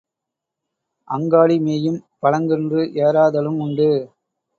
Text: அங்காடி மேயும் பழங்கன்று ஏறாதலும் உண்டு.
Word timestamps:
அங்காடி 1.07 1.57
மேயும் 1.59 1.99
பழங்கன்று 2.21 2.81
ஏறாதலும் 3.03 3.59
உண்டு. 3.59 3.87